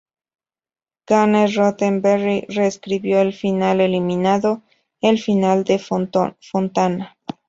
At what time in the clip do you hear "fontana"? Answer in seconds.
5.77-7.15